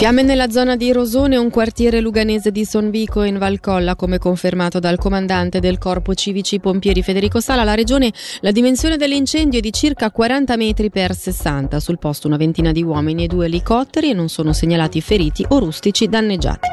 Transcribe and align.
Fiamme 0.00 0.22
nella 0.22 0.48
zona 0.48 0.76
di 0.76 0.92
Rosone, 0.92 1.36
un 1.36 1.50
quartiere 1.50 2.00
luganese 2.00 2.50
di 2.50 2.64
Sonvico 2.64 3.22
in 3.22 3.36
Valcolla, 3.36 3.96
come 3.96 4.16
confermato 4.16 4.78
dal 4.78 4.96
comandante 4.96 5.60
del 5.60 5.76
Corpo 5.76 6.14
Civici 6.14 6.58
Pompieri 6.58 7.02
Federico 7.02 7.38
Sala. 7.38 7.64
La 7.64 7.74
regione, 7.74 8.10
la 8.40 8.50
dimensione 8.50 8.96
dell'incendio 8.96 9.58
è 9.58 9.60
di 9.60 9.74
circa 9.74 10.10
40 10.10 10.56
metri 10.56 10.88
per 10.88 11.14
60. 11.14 11.78
Sul 11.80 11.98
posto 11.98 12.28
una 12.28 12.38
ventina 12.38 12.72
di 12.72 12.82
uomini 12.82 13.24
e 13.24 13.26
due 13.26 13.44
elicotteri 13.44 14.08
e 14.08 14.14
non 14.14 14.30
sono 14.30 14.54
segnalati 14.54 15.02
feriti 15.02 15.44
o 15.46 15.58
rustici 15.58 16.08
danneggiati. 16.08 16.68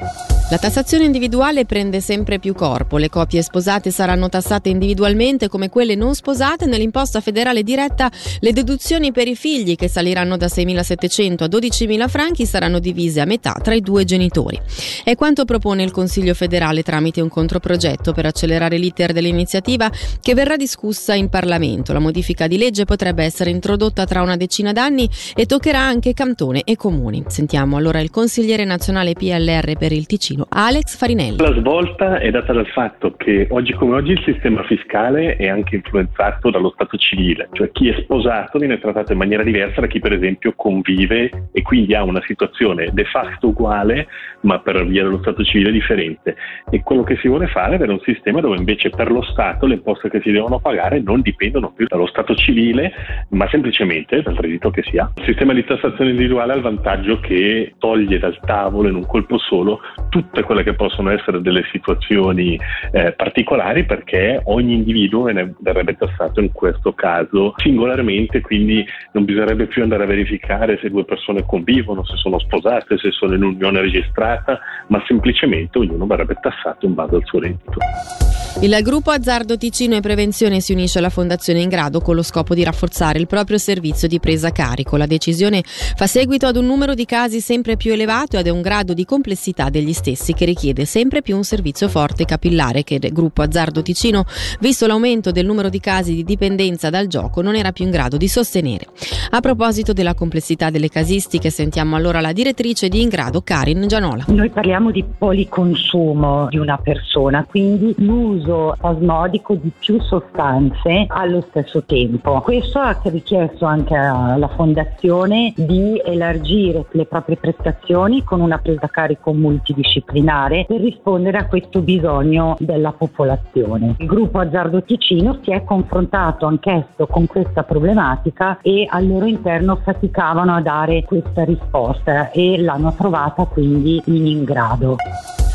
La 0.49 0.57
tassazione 0.57 1.03
individuale 1.03 1.65
prende 1.65 1.99
sempre 1.99 2.39
più 2.39 2.53
corpo. 2.53 2.95
Le 2.95 3.09
coppie 3.09 3.41
sposate 3.41 3.91
saranno 3.91 4.29
tassate 4.29 4.69
individualmente 4.69 5.49
come 5.49 5.67
quelle 5.67 5.95
non 5.95 6.15
sposate. 6.15 6.65
Nell'imposta 6.65 7.19
federale 7.19 7.63
diretta 7.63 8.09
le 8.39 8.53
deduzioni 8.53 9.11
per 9.11 9.27
i 9.27 9.35
figli 9.35 9.75
che 9.75 9.89
saliranno 9.89 10.37
da 10.37 10.45
6.700 10.45 11.43
a 11.43 11.47
12.000 11.47 12.07
franchi 12.07 12.45
saranno 12.45 12.79
divise 12.79 13.16
a 13.19 13.25
metà 13.25 13.53
tra 13.61 13.73
i 13.73 13.81
due 13.81 14.03
genitori. 14.03 14.59
È 15.03 15.15
quanto 15.15 15.45
propone 15.45 15.83
il 15.83 15.91
Consiglio 15.91 16.33
federale 16.33 16.83
tramite 16.83 17.21
un 17.21 17.29
controprogetto 17.29 18.13
per 18.13 18.25
accelerare 18.25 18.77
l'iter 18.77 19.13
dell'iniziativa 19.13 19.89
che 20.21 20.33
verrà 20.33 20.55
discussa 20.55 21.13
in 21.13 21.29
Parlamento. 21.29 21.93
La 21.93 21.99
modifica 21.99 22.47
di 22.47 22.57
legge 22.57 22.85
potrebbe 22.85 23.23
essere 23.23 23.49
introdotta 23.49 24.05
tra 24.05 24.21
una 24.21 24.37
decina 24.37 24.71
d'anni 24.71 25.09
e 25.35 25.45
toccherà 25.45 25.79
anche 25.79 26.13
cantone 26.13 26.61
e 26.63 26.75
comuni. 26.75 27.23
Sentiamo 27.27 27.77
allora 27.77 27.99
il 27.99 28.09
consigliere 28.09 28.63
nazionale 28.63 29.13
PLR 29.13 29.77
per 29.77 29.91
il 29.91 30.05
Ticino 30.05 30.45
Alex 30.49 30.97
Farinelli. 30.97 31.37
La 31.37 31.53
svolta 31.53 32.19
è 32.19 32.29
data 32.31 32.53
dal 32.53 32.67
fatto 32.67 33.15
che 33.17 33.47
oggi 33.49 33.73
come 33.73 33.95
oggi 33.95 34.11
il 34.11 34.21
sistema 34.23 34.63
fiscale 34.63 35.35
è 35.35 35.47
anche 35.47 35.75
influenzato 35.75 36.49
dallo 36.49 36.71
stato 36.73 36.97
civile, 36.97 37.49
cioè 37.53 37.71
chi 37.71 37.89
è 37.89 38.01
sposato 38.01 38.59
viene 38.59 38.79
trattato 38.79 39.11
in 39.11 39.17
maniera 39.17 39.43
diversa 39.43 39.81
da 39.81 39.87
chi 39.87 39.99
per 39.99 40.13
esempio 40.13 40.53
convive 40.55 41.49
e 41.51 41.61
quindi 41.61 41.93
ha 41.95 42.03
una 42.03 42.21
situazione 42.25 42.89
de 42.91 43.05
facto 43.07 43.47
uguale 43.47 44.07
ma 44.41 44.59
per 44.59 44.85
via 44.85 45.03
dello 45.03 45.19
stato 45.19 45.43
civile 45.43 45.71
differente. 45.71 46.35
E 46.69 46.81
quello 46.83 47.03
che 47.03 47.17
si 47.17 47.27
vuole 47.27 47.47
fare 47.47 47.73
è 47.73 47.75
avere 47.75 47.91
un 47.91 48.01
sistema 48.01 48.39
dove 48.39 48.57
invece 48.57 48.89
per 48.89 49.11
lo 49.11 49.21
Stato 49.23 49.65
le 49.65 49.75
imposte 49.75 50.09
che 50.09 50.21
si 50.21 50.31
devono 50.31 50.59
pagare 50.59 51.01
non 51.01 51.21
dipendono 51.21 51.71
più 51.71 51.85
dallo 51.87 52.07
stato 52.07 52.35
civile 52.35 52.91
ma 53.29 53.47
semplicemente 53.49 54.21
dal 54.21 54.35
reddito 54.35 54.69
che 54.69 54.83
si 54.83 54.97
ha. 54.97 55.11
Il 55.15 55.25
sistema 55.25 55.53
di 55.53 55.65
tassazione 55.65 56.11
individuale 56.11 56.53
ha 56.53 56.55
il 56.55 56.61
vantaggio 56.61 57.19
che 57.19 57.73
toglie 57.77 58.19
dal 58.19 58.37
tavolo 58.41 58.87
in 58.87 58.95
un 58.95 59.05
colpo 59.05 59.37
solo 59.37 59.79
tutte 60.09 60.43
quelle 60.43 60.63
che 60.63 60.73
possono 60.73 61.11
essere 61.11 61.41
delle 61.41 61.63
situazioni 61.71 62.59
eh, 62.91 63.13
particolari 63.13 63.85
perché 63.85 64.41
ogni 64.45 64.73
individuo 64.73 65.23
verrebbe 65.59 65.95
tassato 65.95 66.39
in 66.41 66.51
questo 66.51 66.93
caso 66.93 67.53
singolarmente, 67.57 68.41
quindi 68.41 68.85
non 69.11 69.25
bisognerebbe 69.25 69.67
più 69.67 69.83
andare 69.83 70.03
a 70.03 70.07
verificare 70.07 70.77
se 70.81 70.89
due 70.89 71.05
persone 71.05 71.45
convivono, 71.45 72.05
se 72.05 72.15
sono 72.17 72.39
sposate, 72.39 72.96
se 72.97 73.11
sono 73.11 73.35
in 73.35 73.43
unione 73.43 73.81
registrata, 73.81 74.59
ma 74.87 75.03
semplicemente 75.05 75.77
ognuno 75.77 76.05
verrebbe 76.05 76.37
tassato 76.39 76.85
in 76.85 76.93
base 76.93 77.15
al 77.15 77.25
suo 77.25 77.39
reddito. 77.39 78.26
Il 78.59 78.75
gruppo 78.81 79.11
Azzardo 79.11 79.55
Ticino 79.55 79.97
e 79.97 79.99
Prevenzione 80.01 80.61
si 80.61 80.73
unisce 80.73 80.97
alla 80.97 81.11
Fondazione 81.11 81.61
Ingrado 81.61 82.01
con 82.01 82.15
lo 82.15 82.23
scopo 82.23 82.55
di 82.55 82.63
rafforzare 82.63 83.19
il 83.19 83.27
proprio 83.27 83.59
servizio 83.59 84.07
di 84.07 84.19
presa 84.19 84.47
a 84.47 84.51
carico. 84.51 84.97
La 84.97 85.05
decisione 85.05 85.61
fa 85.63 86.07
seguito 86.07 86.47
ad 86.47 86.55
un 86.55 86.65
numero 86.65 86.95
di 86.95 87.05
casi 87.05 87.39
sempre 87.39 87.77
più 87.77 87.91
elevato 87.91 88.35
e 88.35 88.39
ad 88.39 88.47
un 88.47 88.61
grado 88.61 88.95
di 88.95 89.05
complessità 89.05 89.69
degli 89.69 89.93
stessi 89.93 90.33
che 90.33 90.45
richiede 90.45 90.85
sempre 90.85 91.21
più 91.21 91.35
un 91.35 91.43
servizio 91.43 91.87
forte 91.87 92.23
e 92.23 92.25
capillare 92.25 92.83
che 92.83 92.95
il 92.95 93.13
gruppo 93.13 93.43
Azzardo 93.43 93.83
Ticino, 93.83 94.25
visto 94.59 94.87
l'aumento 94.87 95.29
del 95.31 95.45
numero 95.45 95.69
di 95.69 95.79
casi 95.79 96.15
di 96.15 96.23
dipendenza 96.23 96.89
dal 96.89 97.05
gioco, 97.05 97.43
non 97.43 97.55
era 97.55 97.71
più 97.71 97.85
in 97.85 97.91
grado 97.91 98.17
di 98.17 98.27
sostenere. 98.27 98.87
A 99.29 99.39
proposito 99.39 99.93
della 99.93 100.15
complessità 100.15 100.71
delle 100.71 100.89
casistiche, 100.89 101.51
sentiamo 101.51 101.95
allora 101.95 102.21
la 102.21 102.33
direttrice 102.33 102.89
di 102.89 103.01
Ingrado, 103.03 103.41
Karin 103.41 103.87
Gianola. 103.87 104.25
Noi 104.29 104.49
parliamo 104.49 104.89
di 104.89 105.03
policonsumo 105.03 106.47
di 106.49 106.57
una 106.57 106.79
persona, 106.79 107.45
quindi 107.47 107.93
l'uso 107.99 108.45
uso 108.47 108.75
osmodico 108.81 109.55
di 109.55 109.71
più 109.77 110.01
sostanze 110.01 111.05
allo 111.07 111.41
stesso 111.49 111.83
tempo. 111.83 112.39
Questo 112.41 112.79
ha 112.79 112.97
richiesto 113.03 113.65
anche 113.65 113.95
alla 113.95 114.47
Fondazione 114.47 115.53
di 115.55 116.01
elargire 116.03 116.85
le 116.91 117.05
proprie 117.05 117.35
prestazioni 117.35 118.23
con 118.23 118.39
una 118.39 118.57
presa 118.57 118.85
a 118.85 118.89
carico 118.89 119.33
multidisciplinare 119.33 120.65
per 120.67 120.79
rispondere 120.79 121.37
a 121.37 121.47
questo 121.47 121.81
bisogno 121.81 122.55
della 122.59 122.93
popolazione. 122.93 123.95
Il 123.97 124.07
gruppo 124.07 124.39
Azzardo 124.39 124.81
Ticino 124.81 125.39
si 125.43 125.51
è 125.51 125.63
confrontato 125.63 126.45
anch'esso 126.45 127.07
con 127.07 127.27
questa 127.27 127.63
problematica 127.63 128.59
e 128.61 128.87
al 128.89 129.07
loro 129.07 129.25
interno 129.25 129.77
faticavano 129.83 130.53
a 130.53 130.61
dare 130.61 131.03
questa 131.03 131.43
risposta 131.43 132.31
e 132.31 132.61
l'hanno 132.61 132.93
trovata 132.93 133.45
quindi 133.45 134.01
in 134.05 134.25
ingrado. 134.25 134.95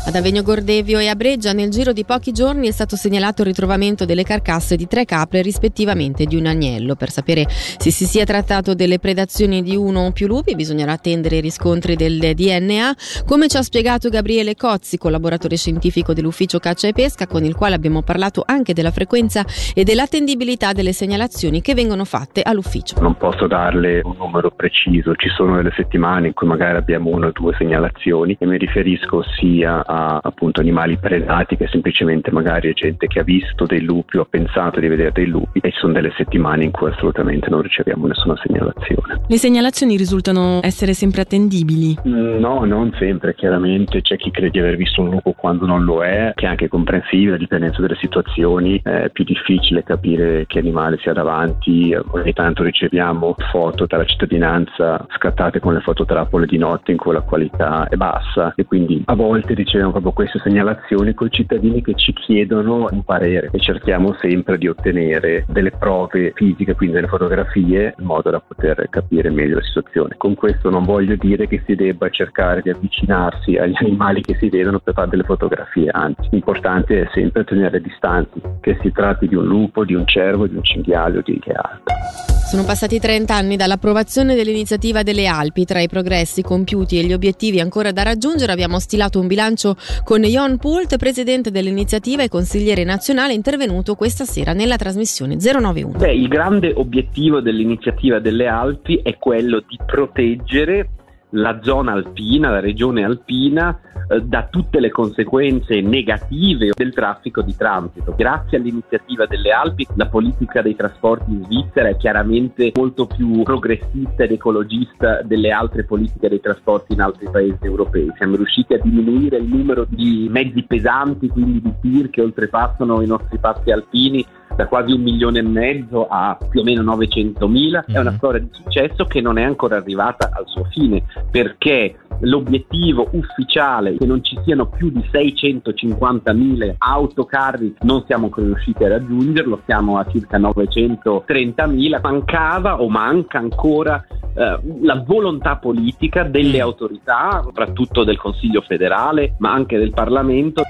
Ad 0.05 0.15
Avegno 0.15 0.43
Gordevio 0.43 0.99
e 0.99 1.07
a 1.07 1.15
Breggia 1.15 1.53
nel 1.53 1.69
giro 1.69 1.93
di 1.93 2.03
pochi 2.03 2.33
giorni 2.33 2.67
è 2.67 2.71
stato 2.71 2.97
segnalato 2.97 3.41
il 3.41 3.47
ritrovamento 3.47 4.03
delle 4.03 4.23
carcasse 4.23 4.75
di 4.75 4.85
tre 4.85 5.05
capre 5.05 5.41
rispettivamente 5.41 6.25
di 6.25 6.35
un 6.35 6.45
agnello. 6.45 6.95
Per 6.95 7.09
sapere 7.09 7.45
se 7.47 7.89
si 7.89 8.03
sia 8.03 8.25
trattato 8.25 8.73
delle 8.73 8.99
predazioni 8.99 9.61
di 9.61 9.77
uno 9.77 10.07
o 10.07 10.11
più 10.11 10.27
lupi 10.27 10.55
bisognerà 10.55 10.91
attendere 10.91 11.37
i 11.37 11.41
riscontri 11.41 11.95
del 11.95 12.17
DNA, 12.19 12.95
come 13.25 13.47
ci 13.47 13.55
ha 13.55 13.61
spiegato 13.61 14.09
Gabriele 14.09 14.57
Cozzi, 14.57 14.97
collaboratore 14.97 15.55
scientifico 15.55 16.11
dell'ufficio 16.11 16.59
caccia 16.59 16.89
e 16.89 16.91
pesca, 16.91 17.25
con 17.25 17.45
il 17.45 17.55
quale 17.55 17.75
abbiamo 17.75 18.01
parlato 18.01 18.43
anche 18.45 18.73
della 18.73 18.91
frequenza 18.91 19.45
e 19.73 19.85
dell'attendibilità 19.85 20.73
delle 20.73 20.91
segnalazioni 20.91 21.61
che 21.61 21.75
vengono 21.75 22.03
fatte 22.03 22.41
all'ufficio. 22.41 22.99
Non 22.99 23.15
posso 23.15 23.47
darle 23.47 24.01
un 24.03 24.15
numero 24.17 24.51
preciso, 24.51 25.15
ci 25.15 25.29
sono 25.29 25.55
delle 25.55 25.71
settimane 25.77 26.27
in 26.27 26.33
cui 26.33 26.45
magari 26.45 26.75
abbiamo 26.75 27.09
una 27.09 27.27
o 27.27 27.31
due 27.31 27.55
segnalazioni 27.57 28.35
e 28.37 28.45
mi 28.45 28.57
riferisco 28.57 29.23
sia 29.39 29.85
a 29.85 29.92
appunto 30.21 30.61
animali 30.61 30.97
predati 30.97 31.57
che 31.57 31.67
semplicemente 31.67 32.31
magari 32.31 32.69
è 32.69 32.73
gente 32.73 33.07
che 33.07 33.19
ha 33.19 33.23
visto 33.23 33.65
dei 33.65 33.81
lupi 33.81 34.17
o 34.17 34.21
ha 34.21 34.27
pensato 34.29 34.79
di 34.79 34.87
vedere 34.87 35.11
dei 35.11 35.27
lupi 35.27 35.59
e 35.59 35.71
ci 35.71 35.77
sono 35.79 35.93
delle 35.93 36.13
settimane 36.15 36.63
in 36.63 36.71
cui 36.71 36.89
assolutamente 36.89 37.49
non 37.49 37.61
riceviamo 37.61 38.07
nessuna 38.07 38.35
segnalazione. 38.43 39.21
Le 39.27 39.37
segnalazioni 39.37 39.97
risultano 39.97 40.59
essere 40.61 40.93
sempre 40.93 41.21
attendibili? 41.21 41.97
No, 42.03 42.65
non 42.65 42.93
sempre, 42.97 43.35
chiaramente 43.35 44.01
c'è 44.01 44.17
chi 44.17 44.31
crede 44.31 44.51
di 44.51 44.59
aver 44.59 44.75
visto 44.75 45.01
un 45.01 45.09
lupo 45.09 45.33
quando 45.33 45.65
non 45.65 45.83
lo 45.83 46.03
è, 46.03 46.31
che 46.35 46.45
è 46.45 46.49
anche 46.49 46.67
comprensibile, 46.67 47.35
a 47.35 47.37
dipendenza 47.37 47.81
delle 47.81 47.95
situazioni 47.95 48.79
è 48.83 49.09
più 49.11 49.23
difficile 49.23 49.83
capire 49.83 50.45
che 50.47 50.59
animale 50.59 50.97
sia 50.99 51.13
davanti, 51.13 51.95
ogni 52.11 52.33
tanto 52.33 52.63
riceviamo 52.63 53.35
foto 53.51 53.85
dalla 53.85 54.05
cittadinanza 54.05 55.05
scattate 55.09 55.59
con 55.59 55.73
le 55.73 55.81
fototrappole 55.81 56.45
di 56.45 56.57
notte 56.57 56.91
in 56.91 56.97
cui 56.97 57.13
la 57.13 57.21
qualità 57.21 57.87
è 57.87 57.95
bassa 57.95 58.53
e 58.55 58.65
quindi 58.65 59.01
a 59.05 59.15
volte 59.15 59.53
riceviamo 59.53 59.82
riceviamo 59.83 59.91
proprio 59.91 60.11
queste 60.11 60.39
segnalazioni 60.39 61.13
con 61.13 61.27
i 61.27 61.31
cittadini 61.31 61.81
che 61.81 61.93
ci 61.95 62.13
chiedono 62.13 62.87
un 62.89 63.03
parere 63.03 63.49
e 63.51 63.59
cerchiamo 63.59 64.15
sempre 64.19 64.57
di 64.57 64.67
ottenere 64.67 65.45
delle 65.47 65.71
prove 65.71 66.31
fisiche, 66.35 66.75
quindi 66.75 66.95
delle 66.95 67.07
fotografie, 67.07 67.95
in 67.97 68.05
modo 68.05 68.29
da 68.29 68.39
poter 68.39 68.87
capire 68.89 69.29
meglio 69.29 69.55
la 69.55 69.63
situazione. 69.63 70.15
Con 70.17 70.35
questo 70.35 70.69
non 70.69 70.85
voglio 70.85 71.15
dire 71.15 71.47
che 71.47 71.61
si 71.65 71.75
debba 71.75 72.09
cercare 72.09 72.61
di 72.61 72.69
avvicinarsi 72.69 73.57
agli 73.57 73.75
animali 73.79 74.21
che 74.21 74.35
si 74.39 74.49
vedono 74.49 74.79
per 74.79 74.93
fare 74.93 75.09
delle 75.09 75.23
fotografie, 75.23 75.89
anzi 75.91 76.27
l'importante 76.31 77.01
è 77.01 77.09
sempre 77.13 77.43
tenere 77.43 77.81
distanti, 77.81 78.41
che 78.61 78.77
si 78.81 78.91
tratti 78.91 79.27
di 79.27 79.35
un 79.35 79.45
lupo, 79.45 79.83
di 79.83 79.95
un 79.95 80.05
cervo, 80.05 80.47
di 80.47 80.55
un 80.55 80.63
cinghiale 80.63 81.17
o 81.17 81.21
di 81.21 81.39
che 81.39 81.51
altro. 81.51 82.32
Sono 82.53 82.65
passati 82.65 82.99
30 82.99 83.33
anni 83.33 83.55
dall'approvazione 83.55 84.35
dell'iniziativa 84.35 85.01
delle 85.01 85.25
Alpi. 85.25 85.65
Tra 85.65 85.81
i 85.81 85.87
progressi 85.87 86.43
compiuti 86.43 86.99
e 86.99 87.03
gli 87.03 87.11
obiettivi 87.11 87.59
ancora 87.59 87.91
da 87.91 88.03
raggiungere 88.03 88.51
abbiamo 88.51 88.77
stilato 88.77 89.19
un 89.19 89.25
bilancio 89.25 89.75
con 90.03 90.21
Jon 90.21 90.59
Pult, 90.59 90.97
presidente 90.97 91.49
dell'iniziativa 91.49 92.21
e 92.21 92.29
consigliere 92.29 92.83
nazionale, 92.83 93.33
intervenuto 93.33 93.95
questa 93.95 94.25
sera 94.25 94.53
nella 94.53 94.75
trasmissione 94.75 95.35
091. 95.35 95.97
Beh, 95.97 96.13
il 96.13 96.27
grande 96.27 96.71
obiettivo 96.75 97.41
dell'iniziativa 97.41 98.19
delle 98.19 98.45
Alpi 98.45 98.99
è 99.01 99.17
quello 99.17 99.63
di 99.67 99.79
proteggere 99.83 100.89
la 101.33 101.59
zona 101.61 101.93
alpina, 101.93 102.49
la 102.49 102.59
regione 102.59 103.03
alpina, 103.03 103.79
eh, 104.09 104.21
da 104.21 104.47
tutte 104.49 104.79
le 104.79 104.89
conseguenze 104.89 105.81
negative 105.81 106.71
del 106.75 106.93
traffico 106.93 107.41
di 107.41 107.55
transito. 107.55 108.13
Grazie 108.15 108.57
all'iniziativa 108.57 109.25
delle 109.25 109.51
Alpi, 109.51 109.87
la 109.95 110.07
politica 110.07 110.61
dei 110.61 110.75
trasporti 110.75 111.31
in 111.31 111.43
Svizzera 111.45 111.89
è 111.89 111.97
chiaramente 111.97 112.71
molto 112.75 113.05
più 113.05 113.43
progressista 113.43 114.23
ed 114.23 114.31
ecologista 114.31 115.21
delle 115.23 115.51
altre 115.51 115.83
politiche 115.83 116.29
dei 116.29 116.39
trasporti 116.39 116.93
in 116.93 117.01
altri 117.01 117.29
paesi 117.29 117.57
europei. 117.61 118.11
Siamo 118.17 118.35
riusciti 118.35 118.73
a 118.73 118.79
diminuire 118.79 119.37
il 119.37 119.45
numero 119.45 119.85
di 119.87 120.27
mezzi 120.29 120.63
pesanti, 120.63 121.27
quindi 121.27 121.61
di 121.61 121.73
tir 121.81 122.09
che 122.09 122.21
oltrepassano 122.21 123.01
i 123.01 123.07
nostri 123.07 123.37
passi 123.37 123.71
alpini 123.71 124.25
da 124.55 124.67
quasi 124.67 124.91
un 124.91 125.01
milione 125.01 125.39
e 125.39 125.43
mezzo 125.43 126.07
a 126.07 126.37
più 126.49 126.61
o 126.61 126.63
meno 126.63 126.81
900 126.81 127.47
mila. 127.47 127.83
Mm-hmm. 127.87 127.97
È 127.97 127.99
una 127.99 128.11
mhm. 128.11 128.17
storia 128.17 128.39
di 128.41 128.49
successo 128.51 129.05
che 129.05 129.21
non 129.21 129.37
è 129.37 129.43
ancora 129.43 129.77
arrivata 129.77 130.29
al 130.31 130.45
suo 130.47 130.65
fine 130.65 131.03
perché 131.29 131.95
l'obiettivo 132.21 133.07
ufficiale 133.11 133.97
che 133.97 134.05
non 134.05 134.23
ci 134.23 134.37
siano 134.43 134.67
più 134.67 134.89
di 134.89 135.03
650.000 135.11 136.75
autocarri 136.77 137.75
non 137.81 138.03
siamo 138.05 138.25
ancora 138.25 138.47
riusciti 138.47 138.83
a 138.83 138.89
raggiungerlo, 138.89 139.61
siamo 139.65 139.97
a 139.97 140.05
circa 140.09 140.39
930.000, 140.39 141.99
mancava 142.01 142.81
o 142.81 142.89
manca 142.89 143.39
ancora 143.39 144.05
eh, 144.35 144.59
la 144.81 145.03
volontà 145.05 145.57
politica 145.57 146.23
delle 146.23 146.57
mm. 146.57 146.61
autorità, 146.61 147.41
soprattutto 147.43 148.03
del 148.03 148.17
Consiglio 148.17 148.61
federale, 148.61 149.35
ma 149.39 149.51
anche 149.51 149.77
del 149.77 149.91
Parlamento. 149.91 150.63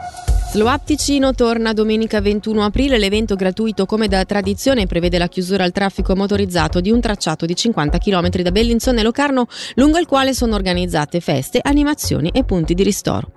Slow 0.54 0.68
Up 0.68 0.84
Ticino 0.84 1.34
torna 1.34 1.74
domenica 1.74 2.22
21 2.22 2.66
aprile. 2.66 3.00
L'evento 3.00 3.34
gratuito 3.34 3.88
come 3.88 4.08
da 4.08 4.24
tradizione 4.24 4.86
prevede 4.86 5.18
la 5.18 5.28
chiusura 5.28 5.64
al 5.64 5.72
traffico 5.72 6.16
motorizzato 6.16 6.80
di 6.80 6.92
un 6.92 7.02
tracciato 7.02 7.48
di 7.48 7.56
50 7.56 7.98
km 7.98 8.30
da 8.30 8.52
Bellinzone 8.52 9.00
e 9.00 9.04
Locarno, 9.04 9.48
lungo 9.74 9.98
il 9.98 10.06
quale 10.06 10.36
sono 10.36 10.54
organizzate 10.54 11.22
feste, 11.22 11.60
animazioni 11.60 12.30
e 12.32 12.44
punti 12.44 12.76
di 12.76 12.84
ristoro. 12.84 13.32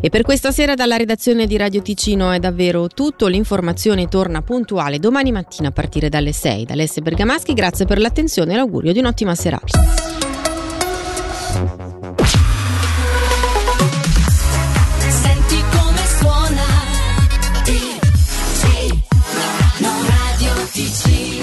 E 0.00 0.08
per 0.08 0.22
questa 0.22 0.50
sera 0.50 0.74
dalla 0.74 0.96
redazione 0.96 1.46
di 1.46 1.58
Radio 1.58 1.82
Ticino 1.82 2.30
è 2.30 2.38
davvero 2.38 2.88
tutto. 2.88 3.26
L'informazione 3.26 4.08
torna 4.08 4.40
puntuale 4.40 4.98
domani 4.98 5.32
mattina 5.32 5.68
a 5.68 5.72
partire 5.72 6.08
dalle 6.08 6.32
6. 6.32 6.64
Da 6.64 6.72
Alessia 6.72 7.02
Bergamaschi, 7.02 7.52
grazie 7.52 7.84
per 7.84 7.98
l'attenzione 7.98 8.54
e 8.54 8.56
l'augurio 8.56 8.94
di 8.94 9.00
un'ottima 9.00 9.34
serata. 9.34 10.27